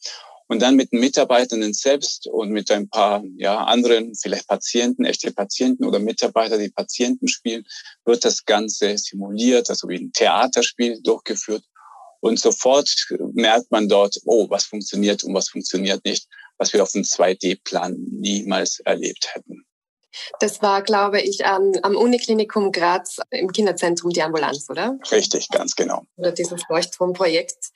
Und 0.51 0.61
dann 0.61 0.75
mit 0.75 0.91
den 0.91 0.99
Mitarbeitenden 0.99 1.73
selbst 1.73 2.27
und 2.27 2.49
mit 2.49 2.69
ein 2.71 2.89
paar 2.89 3.23
ja, 3.37 3.63
anderen, 3.63 4.13
vielleicht 4.15 4.49
Patienten, 4.49 5.05
echte 5.05 5.31
Patienten 5.31 5.85
oder 5.85 5.97
Mitarbeiter, 5.99 6.57
die 6.57 6.67
Patienten 6.67 7.29
spielen, 7.29 7.63
wird 8.03 8.25
das 8.25 8.43
Ganze 8.43 8.97
simuliert, 8.97 9.69
also 9.69 9.87
wie 9.87 9.95
ein 9.95 10.11
Theaterspiel 10.11 10.99
durchgeführt. 11.03 11.63
Und 12.19 12.37
sofort 12.37 12.93
merkt 13.31 13.71
man 13.71 13.87
dort, 13.87 14.19
oh, 14.25 14.49
was 14.49 14.65
funktioniert 14.65 15.23
und 15.23 15.33
was 15.33 15.47
funktioniert 15.47 16.03
nicht, 16.03 16.27
was 16.57 16.73
wir 16.73 16.83
auf 16.83 16.91
dem 16.91 17.03
2D-Plan 17.03 17.95
niemals 18.09 18.81
erlebt 18.81 19.29
hätten. 19.33 19.63
Das 20.39 20.61
war, 20.61 20.81
glaube 20.81 21.21
ich, 21.21 21.45
am, 21.45 21.71
am 21.83 21.95
Uniklinikum 21.95 22.71
Graz 22.71 23.17
im 23.29 23.51
Kinderzentrum 23.51 24.11
die 24.11 24.21
Ambulanz, 24.21 24.69
oder? 24.69 24.97
Richtig, 25.11 25.49
ganz 25.49 25.75
genau. 25.75 26.03
Oder 26.17 26.31
dieses 26.31 26.61
Leuchtturmprojekt 26.69 27.71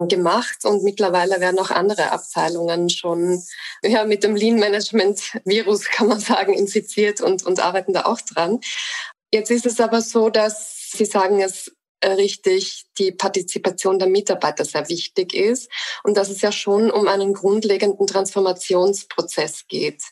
gemacht 0.00 0.64
und 0.64 0.82
mittlerweile 0.82 1.40
werden 1.40 1.58
auch 1.58 1.70
andere 1.70 2.12
Abteilungen 2.12 2.90
schon 2.90 3.42
ja, 3.82 4.04
mit 4.04 4.24
dem 4.24 4.36
Lean 4.36 4.58
Management 4.58 5.20
Virus, 5.44 5.86
kann 5.90 6.08
man 6.08 6.20
sagen, 6.20 6.52
infiziert 6.52 7.20
und, 7.20 7.44
und 7.44 7.60
arbeiten 7.60 7.92
da 7.92 8.04
auch 8.04 8.20
dran. 8.20 8.60
Jetzt 9.32 9.50
ist 9.50 9.66
es 9.66 9.80
aber 9.80 10.00
so, 10.00 10.30
dass 10.30 10.90
Sie 10.90 11.04
sagen, 11.04 11.42
es 11.42 11.70
richtig 12.04 12.86
die 12.98 13.12
Partizipation 13.12 13.98
der 13.98 14.08
Mitarbeiter 14.08 14.64
sehr 14.64 14.88
wichtig 14.88 15.34
ist 15.34 15.70
und 16.04 16.16
dass 16.16 16.28
es 16.28 16.40
ja 16.40 16.52
schon 16.52 16.90
um 16.90 17.08
einen 17.08 17.34
grundlegenden 17.34 18.06
Transformationsprozess 18.06 19.66
geht. 19.68 20.02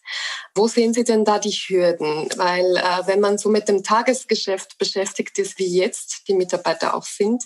Wo 0.54 0.68
sehen 0.68 0.94
Sie 0.94 1.04
denn 1.04 1.24
da 1.24 1.38
die 1.38 1.50
Hürden? 1.50 2.28
Weil 2.36 2.76
äh, 2.76 3.06
wenn 3.06 3.20
man 3.20 3.38
so 3.38 3.48
mit 3.48 3.68
dem 3.68 3.82
Tagesgeschäft 3.82 4.78
beschäftigt 4.78 5.38
ist, 5.38 5.58
wie 5.58 5.66
jetzt 5.66 6.28
die 6.28 6.34
Mitarbeiter 6.34 6.94
auch 6.94 7.04
sind, 7.04 7.44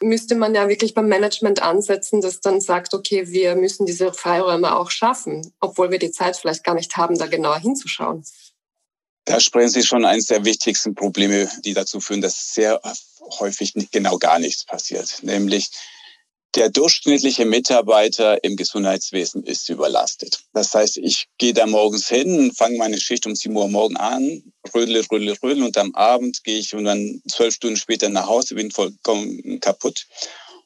müsste 0.00 0.34
man 0.34 0.54
ja 0.54 0.68
wirklich 0.68 0.94
beim 0.94 1.08
Management 1.08 1.62
ansetzen, 1.62 2.20
das 2.20 2.40
dann 2.40 2.60
sagt, 2.60 2.94
okay, 2.94 3.28
wir 3.28 3.56
müssen 3.56 3.86
diese 3.86 4.12
Freiräume 4.12 4.76
auch 4.76 4.90
schaffen, 4.90 5.52
obwohl 5.60 5.90
wir 5.90 5.98
die 5.98 6.12
Zeit 6.12 6.36
vielleicht 6.36 6.64
gar 6.64 6.74
nicht 6.74 6.96
haben, 6.96 7.18
da 7.18 7.26
genauer 7.26 7.58
hinzuschauen. 7.58 8.24
Da 9.24 9.38
sprechen 9.38 9.70
Sie 9.70 9.82
schon 9.82 10.04
eines 10.04 10.26
der 10.26 10.44
wichtigsten 10.44 10.94
Probleme, 10.94 11.48
die 11.64 11.74
dazu 11.74 12.00
führen, 12.00 12.20
dass 12.20 12.54
sehr 12.54 12.80
häufig 13.38 13.74
nicht, 13.74 13.92
genau 13.92 14.18
gar 14.18 14.38
nichts 14.38 14.64
passiert. 14.64 15.18
Nämlich 15.22 15.70
der 16.56 16.68
durchschnittliche 16.68 17.44
Mitarbeiter 17.44 18.42
im 18.42 18.56
Gesundheitswesen 18.56 19.44
ist 19.44 19.68
überlastet. 19.68 20.40
Das 20.52 20.74
heißt, 20.74 20.96
ich 20.96 21.28
gehe 21.38 21.52
da 21.52 21.66
morgens 21.66 22.08
hin, 22.08 22.52
fange 22.52 22.76
meine 22.76 22.98
Schicht 22.98 23.24
um 23.26 23.36
7 23.36 23.54
Uhr 23.54 23.68
morgen 23.68 23.96
an, 23.96 24.52
rödle, 24.74 25.04
rödle, 25.12 25.36
rödle 25.42 25.64
und 25.64 25.78
am 25.78 25.94
Abend 25.94 26.42
gehe 26.42 26.58
ich 26.58 26.74
und 26.74 26.86
dann 26.86 27.22
zwölf 27.28 27.54
Stunden 27.54 27.76
später 27.76 28.08
nach 28.08 28.26
Hause, 28.26 28.56
bin 28.56 28.72
vollkommen 28.72 29.60
kaputt. 29.60 30.06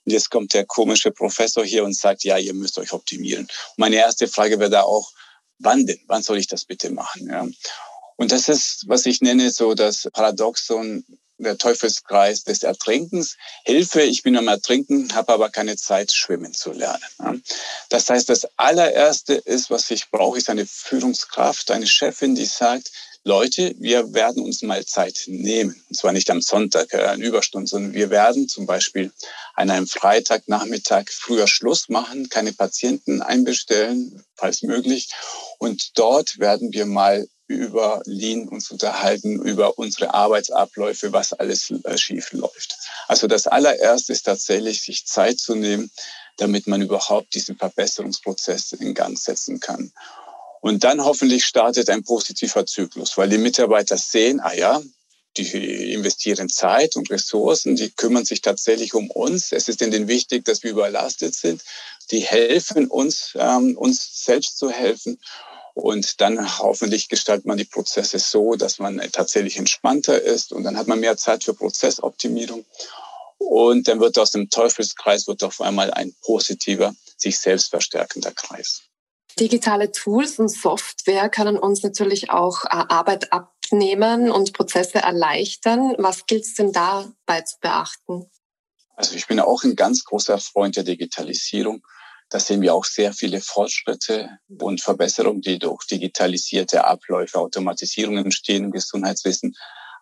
Und 0.06 0.12
jetzt 0.12 0.30
kommt 0.30 0.54
der 0.54 0.64
komische 0.64 1.10
Professor 1.10 1.64
hier 1.64 1.84
und 1.84 1.94
sagt, 1.94 2.24
ja, 2.24 2.38
ihr 2.38 2.54
müsst 2.54 2.78
euch 2.78 2.92
optimieren. 2.92 3.48
Meine 3.76 3.96
erste 3.96 4.26
Frage 4.26 4.58
wäre 4.58 4.70
da 4.70 4.82
auch, 4.82 5.12
wann 5.58 5.86
denn? 5.86 6.00
Wann 6.06 6.22
soll 6.22 6.38
ich 6.38 6.46
das 6.46 6.64
bitte 6.64 6.90
machen? 6.90 7.28
Ja. 7.28 7.46
Und 8.16 8.32
das 8.32 8.48
ist, 8.48 8.84
was 8.86 9.06
ich 9.06 9.20
nenne, 9.20 9.50
so 9.50 9.74
das 9.74 10.08
Paradoxon 10.12 11.04
der 11.38 11.58
Teufelskreis 11.58 12.44
des 12.44 12.62
Ertrinkens. 12.62 13.36
Hilfe, 13.64 14.02
ich 14.02 14.22
bin 14.22 14.36
am 14.36 14.48
Ertrinken, 14.48 15.14
habe 15.14 15.32
aber 15.32 15.50
keine 15.50 15.76
Zeit, 15.76 16.12
schwimmen 16.12 16.54
zu 16.54 16.72
lernen. 16.72 17.42
Das 17.88 18.08
heißt, 18.08 18.28
das 18.28 18.46
allererste 18.56 19.34
ist, 19.34 19.70
was 19.70 19.90
ich 19.90 20.10
brauche, 20.10 20.38
ist 20.38 20.48
eine 20.48 20.66
Führungskraft, 20.66 21.70
eine 21.70 21.86
Chefin, 21.86 22.34
die 22.34 22.46
sagt, 22.46 22.92
Leute, 23.26 23.74
wir 23.78 24.12
werden 24.12 24.42
uns 24.44 24.60
mal 24.60 24.84
Zeit 24.84 25.22
nehmen. 25.26 25.82
Und 25.88 25.96
zwar 25.96 26.12
nicht 26.12 26.30
am 26.30 26.42
Sonntag, 26.42 26.92
äh, 26.92 27.06
eine 27.06 27.24
Überstunde, 27.24 27.66
sondern 27.66 27.94
wir 27.94 28.10
werden 28.10 28.50
zum 28.50 28.66
Beispiel 28.66 29.12
an 29.54 29.70
einem 29.70 29.86
Freitagnachmittag 29.86 31.04
früher 31.08 31.46
Schluss 31.46 31.88
machen, 31.88 32.28
keine 32.28 32.52
Patienten 32.52 33.22
einbestellen, 33.22 34.22
falls 34.36 34.60
möglich. 34.60 35.08
Und 35.56 35.96
dort 35.98 36.38
werden 36.38 36.74
wir 36.74 36.84
mal 36.84 37.26
über 37.46 38.02
Lean 38.06 38.48
uns 38.48 38.70
unterhalten, 38.70 39.42
über 39.42 39.78
unsere 39.78 40.14
Arbeitsabläufe, 40.14 41.12
was 41.12 41.32
alles 41.32 41.70
äh, 41.84 41.98
schief 41.98 42.32
läuft. 42.32 42.76
Also 43.06 43.26
das 43.26 43.46
allererste 43.46 44.12
ist 44.12 44.22
tatsächlich, 44.22 44.82
sich 44.82 45.06
Zeit 45.06 45.38
zu 45.38 45.54
nehmen, 45.54 45.90
damit 46.36 46.66
man 46.66 46.82
überhaupt 46.82 47.34
diesen 47.34 47.56
Verbesserungsprozess 47.56 48.72
in 48.72 48.94
Gang 48.94 49.18
setzen 49.18 49.60
kann. 49.60 49.92
Und 50.60 50.82
dann 50.84 51.04
hoffentlich 51.04 51.44
startet 51.44 51.90
ein 51.90 52.04
positiver 52.04 52.64
Zyklus, 52.64 53.18
weil 53.18 53.28
die 53.28 53.38
Mitarbeiter 53.38 53.98
sehen, 53.98 54.40
ah 54.40 54.54
ja, 54.54 54.80
die 55.36 55.92
investieren 55.92 56.48
Zeit 56.48 56.96
und 56.96 57.10
Ressourcen, 57.10 57.76
die 57.76 57.90
kümmern 57.90 58.24
sich 58.24 58.40
tatsächlich 58.40 58.94
um 58.94 59.10
uns. 59.10 59.52
Es 59.52 59.68
ist 59.68 59.82
ihnen 59.82 60.08
wichtig, 60.08 60.44
dass 60.44 60.62
wir 60.62 60.70
überlastet 60.70 61.34
sind. 61.34 61.62
Die 62.10 62.20
helfen 62.20 62.86
uns, 62.86 63.32
ähm, 63.34 63.76
uns 63.76 64.24
selbst 64.24 64.58
zu 64.58 64.70
helfen. 64.70 65.18
Und 65.74 66.20
dann 66.20 66.58
hoffentlich 66.58 67.08
gestaltet 67.08 67.46
man 67.46 67.58
die 67.58 67.64
Prozesse 67.64 68.20
so, 68.20 68.54
dass 68.54 68.78
man 68.78 69.00
tatsächlich 69.10 69.56
entspannter 69.56 70.22
ist 70.22 70.52
und 70.52 70.62
dann 70.62 70.76
hat 70.76 70.86
man 70.86 71.00
mehr 71.00 71.16
Zeit 71.16 71.42
für 71.44 71.54
Prozessoptimierung. 71.54 72.64
Und 73.38 73.88
dann 73.88 74.00
wird 74.00 74.18
aus 74.18 74.30
dem 74.30 74.48
Teufelskreis 74.48 75.26
wird 75.26 75.42
auf 75.42 75.60
einmal 75.60 75.92
ein 75.92 76.14
positiver, 76.22 76.94
sich 77.16 77.38
selbst 77.38 77.70
verstärkender 77.70 78.30
Kreis. 78.30 78.82
Digitale 79.38 79.90
Tools 79.90 80.38
und 80.38 80.48
Software 80.48 81.28
können 81.28 81.58
uns 81.58 81.82
natürlich 81.82 82.30
auch 82.30 82.64
äh, 82.66 82.68
Arbeit 82.70 83.32
abnehmen 83.32 84.30
und 84.30 84.52
Prozesse 84.52 84.98
erleichtern. 84.98 85.94
Was 85.98 86.26
gilt 86.26 86.44
es 86.44 86.54
denn 86.54 86.72
dabei 86.72 87.40
zu 87.40 87.56
beachten? 87.60 88.30
Also 88.94 89.16
ich 89.16 89.26
bin 89.26 89.40
auch 89.40 89.64
ein 89.64 89.74
ganz 89.74 90.04
großer 90.04 90.38
Freund 90.38 90.76
der 90.76 90.84
Digitalisierung. 90.84 91.84
Da 92.30 92.40
sehen 92.40 92.62
wir 92.62 92.74
auch 92.74 92.84
sehr 92.84 93.12
viele 93.12 93.40
Fortschritte 93.40 94.38
und 94.60 94.80
Verbesserungen, 94.80 95.40
die 95.40 95.58
durch 95.58 95.84
digitalisierte 95.86 96.84
Abläufe, 96.84 97.38
Automatisierung 97.38 98.16
entstehen 98.18 98.64
im 98.64 98.70
Gesundheitswesen. 98.70 99.54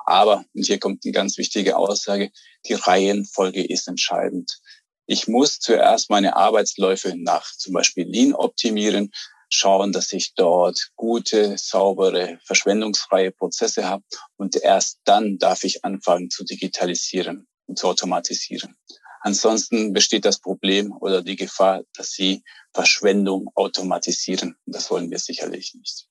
Aber, 0.04 0.44
und 0.54 0.66
hier 0.66 0.78
kommt 0.78 1.04
eine 1.04 1.12
ganz 1.12 1.38
wichtige 1.38 1.76
Aussage, 1.76 2.30
die 2.66 2.74
Reihenfolge 2.74 3.64
ist 3.64 3.88
entscheidend. 3.88 4.60
Ich 5.06 5.28
muss 5.28 5.58
zuerst 5.58 6.10
meine 6.10 6.36
Arbeitsläufe 6.36 7.14
nach 7.16 7.44
zum 7.56 7.74
Beispiel 7.74 8.06
Lean 8.08 8.34
optimieren, 8.34 9.12
schauen, 9.48 9.92
dass 9.92 10.12
ich 10.12 10.34
dort 10.34 10.90
gute, 10.96 11.58
saubere, 11.58 12.38
verschwendungsfreie 12.44 13.32
Prozesse 13.32 13.84
habe 13.84 14.04
und 14.36 14.56
erst 14.56 15.00
dann 15.04 15.38
darf 15.38 15.64
ich 15.64 15.84
anfangen 15.84 16.30
zu 16.30 16.44
digitalisieren 16.44 17.46
und 17.66 17.78
zu 17.78 17.88
automatisieren. 17.88 18.76
Ansonsten 19.22 19.92
besteht 19.92 20.24
das 20.24 20.38
Problem 20.38 20.92
oder 21.00 21.22
die 21.22 21.36
Gefahr, 21.36 21.82
dass 21.94 22.10
sie 22.10 22.42
Verschwendung 22.74 23.50
automatisieren. 23.54 24.56
Und 24.66 24.74
das 24.74 24.90
wollen 24.90 25.10
wir 25.10 25.18
sicherlich 25.18 25.74
nicht. 25.74 26.08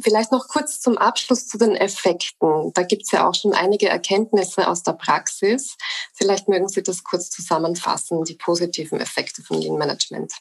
Vielleicht 0.00 0.32
noch 0.32 0.48
kurz 0.48 0.80
zum 0.80 0.96
Abschluss 0.96 1.46
zu 1.46 1.58
den 1.58 1.74
Effekten. 1.74 2.72
Da 2.72 2.82
gibt 2.82 3.02
es 3.02 3.10
ja 3.12 3.28
auch 3.28 3.34
schon 3.34 3.52
einige 3.52 3.88
Erkenntnisse 3.88 4.68
aus 4.68 4.82
der 4.82 4.92
Praxis. 4.92 5.76
Vielleicht 6.14 6.48
mögen 6.48 6.68
Sie 6.68 6.82
das 6.82 7.04
kurz 7.04 7.30
zusammenfassen, 7.30 8.24
die 8.24 8.34
positiven 8.34 9.00
Effekte 9.00 9.42
von 9.42 9.60
Lean 9.60 9.76
Management. 9.76 10.32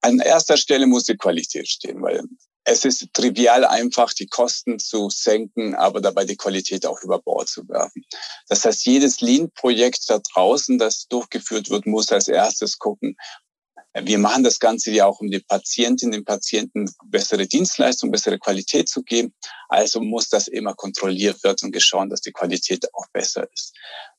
An 0.00 0.18
erster 0.18 0.56
Stelle 0.56 0.86
muss 0.86 1.04
die 1.04 1.16
Qualität 1.16 1.68
stehen, 1.68 2.02
weil 2.02 2.22
es 2.64 2.84
ist 2.84 3.08
trivial 3.12 3.64
einfach, 3.64 4.14
die 4.14 4.26
Kosten 4.26 4.78
zu 4.78 5.10
senken, 5.10 5.74
aber 5.74 6.00
dabei 6.00 6.24
die 6.24 6.36
Qualität 6.36 6.86
auch 6.86 7.02
über 7.02 7.18
Bord 7.18 7.48
zu 7.48 7.68
werfen. 7.68 8.04
Das 8.48 8.64
heißt, 8.64 8.86
jedes 8.86 9.20
Lean-Projekt 9.20 10.08
da 10.08 10.18
draußen, 10.32 10.78
das 10.78 11.06
durchgeführt 11.08 11.68
wird, 11.70 11.86
muss 11.86 12.10
als 12.10 12.28
erstes 12.28 12.78
gucken, 12.78 13.16
Wir 14.02 14.18
machen 14.18 14.42
das 14.42 14.58
Ganze 14.58 14.90
ja 14.90 15.06
auch, 15.06 15.20
um 15.20 15.30
den 15.30 15.44
Patientinnen, 15.46 16.12
den 16.12 16.24
Patienten 16.24 16.90
bessere 17.06 17.46
Dienstleistung, 17.46 18.10
bessere 18.10 18.40
Qualität 18.40 18.88
zu 18.88 19.04
geben. 19.04 19.32
Also 19.68 20.00
muss 20.00 20.28
das 20.28 20.48
immer 20.48 20.74
kontrolliert 20.74 21.44
werden 21.44 21.66
und 21.66 21.72
geschaut, 21.72 22.10
dass 22.10 22.20
die 22.20 22.32
Qualität 22.32 22.92
auch 22.92 23.06
besser 23.12 23.46
ist. 23.52 23.72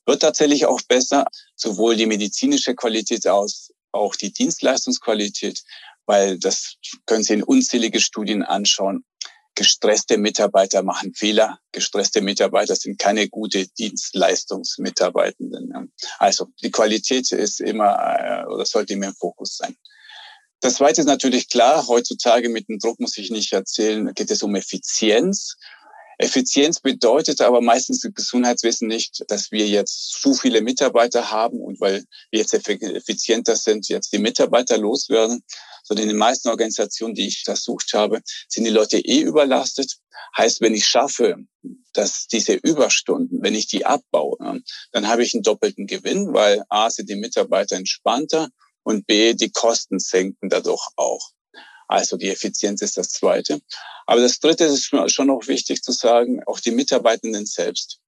Wird 0.06 0.22
tatsächlich 0.22 0.66
auch 0.66 0.80
besser, 0.88 1.26
sowohl 1.58 1.98
die 1.98 2.06
medizinische 2.06 2.74
Qualität 2.74 3.28
aus, 3.28 3.74
auch 3.92 4.16
die 4.16 4.32
Dienstleistungsqualität, 4.32 5.62
weil 6.06 6.40
das 6.40 6.76
können 7.06 7.24
Sie 7.24 7.34
in 7.34 7.44
unzählige 7.44 8.00
Studien 8.00 8.44
anschauen. 8.44 9.04
Gestresste 9.56 10.18
Mitarbeiter 10.18 10.84
machen 10.84 11.14
Fehler. 11.14 11.60
Gestresste 11.72 12.22
Mitarbeiter 12.22 12.76
sind 12.76 13.00
keine 13.00 13.30
gute 13.30 13.68
Dienstleistungsmitarbeitenden. 13.68 15.94
Also 16.20 16.48
die 16.62 16.72
Qualität 16.72 17.32
ist 17.32 17.62
immer 17.62 17.98
äh, 17.98 18.44
oder 18.48 18.66
sollte 18.66 18.92
immer 18.94 19.08
im 19.08 19.16
Fokus 19.16 19.56
sein. 19.56 19.78
Das 20.60 20.76
Zweite 20.76 21.02
ist 21.02 21.08
natürlich 21.08 21.48
klar, 21.48 21.88
heutzutage 21.88 22.50
mit 22.50 22.68
dem 22.68 22.80
Druck 22.80 23.00
muss 23.00 23.18
ich 23.18 23.30
nicht 23.30 23.54
erzählen, 23.54 24.14
geht 24.14 24.32
es 24.32 24.44
um 24.44 24.56
Effizienz. 24.56 25.56
Effizienz 26.18 26.80
bedeutet 26.80 27.42
aber 27.42 27.62
meistens 27.62 28.04
im 28.04 28.14
Gesundheitswesen 28.14 28.88
nicht, 28.88 29.24
dass 29.28 29.52
wir 29.52 29.68
jetzt 29.68 30.12
zu 30.12 30.34
viele 30.34 30.62
Mitarbeiter 30.62 31.30
haben 31.30 31.60
und 31.60 31.80
weil 31.82 32.06
wir 32.32 32.40
jetzt 32.40 32.54
effizienter 32.54 33.56
sind, 33.56 33.90
jetzt 33.90 34.14
die 34.14 34.20
Mitarbeiter 34.20 34.78
loswerden, 34.78 35.44
sondern 35.86 36.04
in 36.04 36.10
den 36.10 36.18
meisten 36.18 36.50
Organisationen, 36.50 37.14
die 37.14 37.28
ich 37.28 37.44
versucht 37.44 37.94
habe, 37.94 38.22
sind 38.50 38.66
die 38.66 38.72
Leute 38.72 38.98
eh 39.00 39.22
überlastet. 39.22 39.96
Heißt, 40.36 40.60
wenn 40.62 40.74
ich 40.74 40.86
schaffe, 40.86 41.38
dass 41.94 42.28
diese 42.28 42.54
Überstunden, 42.54 43.42
wenn 43.42 43.56
ich 43.56 43.68
die 43.68 43.86
abbaue, 43.86 44.62
dann 44.92 45.08
habe 45.08 45.24
ich 45.24 45.34
einen 45.34 45.44
doppelten 45.44 45.88
Gewinn, 45.88 46.34
weil 46.34 46.64
A 46.70 46.90
sind 46.90 47.10
die 47.10 47.16
Mitarbeiter 47.16 47.76
entspannter 47.78 48.50
und 48.84 49.06
B, 49.08 49.34
die 49.34 49.52
Kosten 49.52 50.00
senken 50.00 50.50
dadurch 50.50 50.88
auch. 50.96 51.32
Also 51.88 52.18
die 52.18 52.30
Effizienz 52.30 52.82
ist 52.82 52.98
das 52.98 53.10
Zweite. 53.10 53.62
Aber 54.08 54.22
das 54.22 54.40
Dritte 54.40 54.66
ist 54.66 54.92
schon 55.08 55.28
noch 55.28 55.48
wichtig 55.48 55.84
zu 55.84 55.92
sagen, 55.92 56.42
auch 56.46 56.60
die 56.60 56.72
Mitarbeitenden 56.72 57.46
selbst. 57.46 58.00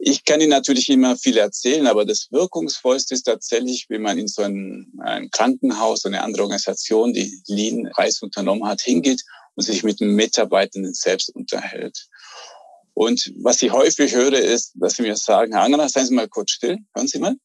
Ich 0.00 0.24
kann 0.24 0.40
Ihnen 0.40 0.50
natürlich 0.50 0.88
immer 0.90 1.16
viel 1.16 1.36
erzählen, 1.38 1.88
aber 1.88 2.04
das 2.04 2.28
Wirkungsvollste 2.30 3.14
ist 3.14 3.24
tatsächlich, 3.24 3.86
wenn 3.88 4.02
man 4.02 4.16
in 4.16 4.28
so 4.28 4.42
ein, 4.42 4.92
ein 5.00 5.30
Krankenhaus 5.30 6.04
oder 6.04 6.14
eine 6.14 6.24
andere 6.24 6.44
Organisation, 6.44 7.12
die 7.12 7.42
Lean-Reis 7.48 8.22
unternommen 8.22 8.66
hat, 8.66 8.80
hingeht 8.80 9.22
und 9.56 9.64
sich 9.64 9.82
mit 9.82 9.98
den 9.98 10.14
Mitarbeitenden 10.14 10.94
selbst 10.94 11.34
unterhält. 11.34 12.06
Und 12.94 13.32
was 13.40 13.60
ich 13.62 13.72
häufig 13.72 14.14
höre, 14.14 14.38
ist, 14.38 14.72
dass 14.74 14.94
sie 14.94 15.02
mir 15.02 15.16
sagen, 15.16 15.52
Herr 15.52 15.62
Angerer, 15.62 15.88
seien 15.88 16.06
Sie 16.06 16.14
mal 16.14 16.28
kurz 16.28 16.52
still, 16.52 16.78
hören 16.94 17.08
Sie 17.08 17.18
mal. 17.18 17.36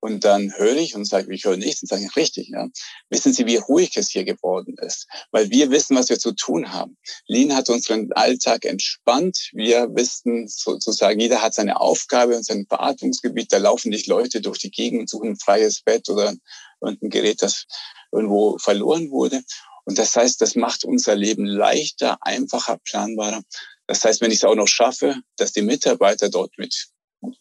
Und 0.00 0.24
dann 0.24 0.52
höre 0.56 0.76
ich 0.76 0.94
und 0.94 1.06
sage, 1.06 1.32
ich 1.34 1.44
höre 1.44 1.56
nichts 1.56 1.82
und 1.82 1.88
sage, 1.88 2.08
richtig, 2.14 2.48
ja. 2.48 2.68
Wissen 3.10 3.32
Sie, 3.32 3.46
wie 3.46 3.56
ruhig 3.56 3.96
es 3.96 4.10
hier 4.10 4.24
geworden 4.24 4.76
ist? 4.80 5.08
Weil 5.32 5.50
wir 5.50 5.70
wissen, 5.70 5.96
was 5.96 6.08
wir 6.08 6.18
zu 6.18 6.32
tun 6.32 6.72
haben. 6.72 6.96
Lean 7.26 7.54
hat 7.54 7.68
unseren 7.68 8.12
Alltag 8.12 8.64
entspannt. 8.64 9.50
Wir 9.52 9.88
wissen 9.94 10.46
sozusagen, 10.46 11.18
jeder 11.18 11.42
hat 11.42 11.54
seine 11.54 11.80
Aufgabe 11.80 12.36
und 12.36 12.44
sein 12.44 12.66
Beatmungsgebiet. 12.66 13.52
Da 13.52 13.58
laufen 13.58 13.88
nicht 13.90 14.06
Leute 14.06 14.40
durch 14.40 14.58
die 14.58 14.70
Gegend 14.70 15.00
und 15.00 15.10
suchen 15.10 15.30
ein 15.30 15.38
freies 15.38 15.82
Bett 15.82 16.08
oder 16.08 16.32
ein 16.80 16.98
Gerät, 17.00 17.42
das 17.42 17.66
irgendwo 18.12 18.56
verloren 18.58 19.10
wurde. 19.10 19.42
Und 19.84 19.98
das 19.98 20.14
heißt, 20.14 20.40
das 20.40 20.54
macht 20.54 20.84
unser 20.84 21.16
Leben 21.16 21.46
leichter, 21.46 22.18
einfacher, 22.20 22.78
planbarer. 22.84 23.42
Das 23.86 24.04
heißt, 24.04 24.20
wenn 24.20 24.30
ich 24.30 24.38
es 24.38 24.44
auch 24.44 24.54
noch 24.54 24.68
schaffe, 24.68 25.16
dass 25.36 25.52
die 25.52 25.62
Mitarbeiter 25.62 26.28
dort 26.28 26.52
mit, 26.58 26.88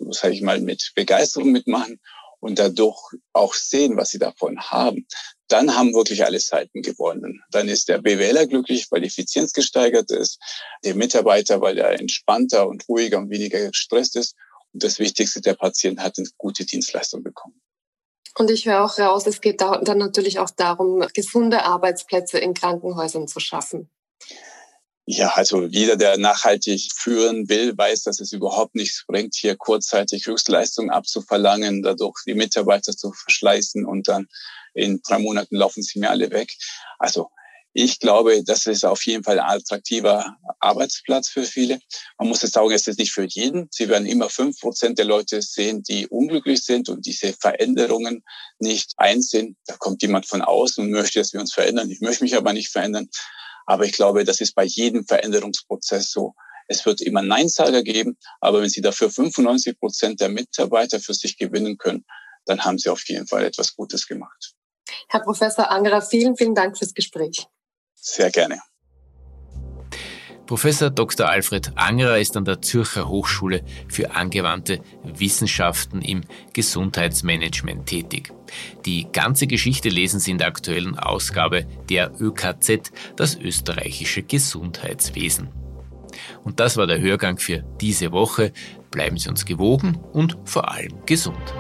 sage 0.09 0.33
ich 0.33 0.41
mal, 0.41 0.59
mit 0.61 0.93
Begeisterung 0.95 1.51
mitmachen 1.51 1.99
und 2.39 2.59
dadurch 2.59 2.99
auch 3.33 3.53
sehen, 3.53 3.97
was 3.97 4.09
sie 4.09 4.19
davon 4.19 4.59
haben, 4.59 5.07
dann 5.47 5.75
haben 5.75 5.93
wirklich 5.93 6.25
alle 6.25 6.39
Seiten 6.39 6.81
gewonnen. 6.81 7.41
Dann 7.51 7.67
ist 7.67 7.87
der 7.87 7.99
BWLer 7.99 8.47
glücklich, 8.47 8.87
weil 8.91 9.01
die 9.01 9.07
Effizienz 9.07 9.53
gesteigert 9.53 10.11
ist, 10.11 10.39
der 10.83 10.95
Mitarbeiter, 10.95 11.61
weil 11.61 11.77
er 11.77 11.99
entspannter 11.99 12.67
und 12.67 12.87
ruhiger 12.89 13.17
und 13.17 13.29
weniger 13.29 13.65
gestresst 13.67 14.15
ist. 14.15 14.35
Und 14.73 14.83
das 14.83 14.99
Wichtigste, 14.99 15.41
der 15.41 15.53
Patient 15.53 15.99
hat 15.99 16.17
eine 16.17 16.27
gute 16.37 16.65
Dienstleistung 16.65 17.23
bekommen. 17.23 17.61
Und 18.37 18.51
ich 18.51 18.65
höre 18.67 18.83
auch 18.83 18.99
raus, 18.99 19.25
es 19.25 19.41
geht 19.41 19.61
dann 19.61 19.97
natürlich 19.97 20.37
auch 20.37 20.51
darum, 20.51 21.03
gesunde 21.13 21.63
Arbeitsplätze 21.63 22.37
in 22.37 22.53
Krankenhäusern 22.53 23.27
zu 23.27 23.39
schaffen. 23.39 23.89
Ja, 25.09 25.29
also 25.35 25.63
jeder, 25.63 25.95
der 25.95 26.17
nachhaltig 26.17 26.89
führen 26.93 27.47
will, 27.47 27.77
weiß, 27.77 28.03
dass 28.03 28.19
es 28.19 28.33
überhaupt 28.33 28.75
nichts 28.75 29.05
bringt, 29.07 29.35
hier 29.35 29.55
kurzzeitig 29.55 30.27
Höchstleistungen 30.27 30.89
abzuverlangen, 30.89 31.81
dadurch 31.81 32.17
die 32.27 32.33
Mitarbeiter 32.33 32.91
zu 32.91 33.13
verschleißen 33.13 33.85
und 33.85 34.09
dann 34.09 34.27
in 34.73 35.01
drei 35.07 35.19
Monaten 35.19 35.55
laufen 35.55 35.81
sie 35.81 35.99
mir 35.99 36.09
alle 36.09 36.29
weg. 36.31 36.53
Also 36.99 37.29
ich 37.71 37.99
glaube, 37.99 38.43
das 38.43 38.65
ist 38.65 38.83
auf 38.83 39.05
jeden 39.05 39.23
Fall 39.23 39.39
ein 39.39 39.57
attraktiver 39.57 40.35
Arbeitsplatz 40.59 41.29
für 41.29 41.43
viele. 41.43 41.79
Man 42.17 42.27
muss 42.27 42.41
jetzt 42.41 42.55
sagen, 42.55 42.71
es 42.71 42.87
ist 42.87 42.99
nicht 42.99 43.13
für 43.13 43.27
jeden. 43.29 43.69
Sie 43.71 43.87
werden 43.87 44.07
immer 44.07 44.29
fünf 44.29 44.59
Prozent 44.59 44.97
der 44.97 45.05
Leute 45.05 45.41
sehen, 45.41 45.83
die 45.83 46.07
unglücklich 46.07 46.65
sind 46.65 46.89
und 46.89 47.05
diese 47.05 47.31
Veränderungen 47.31 48.25
nicht 48.59 48.91
einsehen. 48.97 49.55
Da 49.67 49.77
kommt 49.77 50.01
jemand 50.01 50.25
von 50.25 50.41
außen 50.41 50.83
und 50.83 50.91
möchte, 50.91 51.19
dass 51.19 51.31
wir 51.31 51.39
uns 51.39 51.53
verändern. 51.53 51.89
Ich 51.91 52.01
möchte 52.01 52.25
mich 52.25 52.35
aber 52.35 52.51
nicht 52.51 52.69
verändern. 52.69 53.09
Aber 53.67 53.85
ich 53.85 53.91
glaube, 53.91 54.23
das 54.23 54.41
ist 54.41 54.55
bei 54.55 54.63
jedem 54.63 55.05
Veränderungsprozess 55.05 56.09
so. 56.11 56.33
Es 56.67 56.85
wird 56.85 57.01
immer 57.01 57.21
Neinsager 57.21 57.83
geben, 57.83 58.17
aber 58.41 58.61
wenn 58.61 58.69
Sie 58.69 58.81
dafür 58.81 59.09
95 59.09 59.79
Prozent 59.79 60.19
der 60.21 60.29
Mitarbeiter 60.29 60.99
für 60.99 61.13
sich 61.13 61.37
gewinnen 61.37 61.77
können, 61.77 62.05
dann 62.45 62.63
haben 62.65 62.77
Sie 62.77 62.89
auf 62.89 63.07
jeden 63.07 63.27
Fall 63.27 63.43
etwas 63.43 63.75
Gutes 63.75 64.07
gemacht. 64.07 64.53
Herr 65.09 65.21
Professor 65.21 65.69
Angerer, 65.69 66.01
vielen, 66.01 66.35
vielen 66.35 66.55
Dank 66.55 66.77
fürs 66.77 66.93
Gespräch. 66.93 67.45
Sehr 67.93 68.31
gerne. 68.31 68.61
Professor 70.47 70.89
Dr. 70.89 71.27
Alfred 71.29 71.73
Angerer 71.75 72.19
ist 72.19 72.37
an 72.37 72.45
der 72.45 72.61
Zürcher 72.61 73.09
Hochschule 73.09 73.63
für 73.89 74.15
angewandte 74.15 74.79
Wissenschaften 75.03 76.01
im 76.01 76.21
Gesundheitsmanagement 76.53 77.85
tätig. 77.85 78.31
Die 78.85 79.11
ganze 79.11 79.45
Geschichte 79.45 79.89
lesen 79.89 80.21
Sie 80.21 80.31
in 80.31 80.37
der 80.37 80.47
aktuellen 80.47 80.97
Ausgabe 80.97 81.65
der 81.89 82.13
ÖKZ, 82.21 82.93
das 83.17 83.35
österreichische 83.35 84.23
Gesundheitswesen. 84.23 85.49
Und 86.45 86.61
das 86.61 86.77
war 86.77 86.87
der 86.87 87.01
Hörgang 87.01 87.37
für 87.37 87.65
diese 87.81 88.13
Woche. 88.13 88.53
Bleiben 88.89 89.17
Sie 89.17 89.27
uns 89.27 89.43
gewogen 89.43 89.99
und 90.13 90.37
vor 90.45 90.71
allem 90.71 90.93
gesund. 91.05 91.53